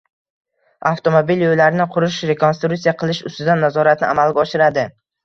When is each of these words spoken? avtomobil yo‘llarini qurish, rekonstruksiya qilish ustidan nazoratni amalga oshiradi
avtomobil 0.91 1.43
yo‘llarini 1.45 1.85
qurish, 1.95 2.17
rekonstruksiya 2.29 2.95
qilish 3.03 3.21
ustidan 3.31 3.63
nazoratni 3.65 4.09
amalga 4.09 4.43
oshiradi 4.47 4.87